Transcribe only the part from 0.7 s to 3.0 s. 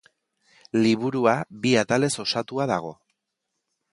Liburua bi atalez osatua dago.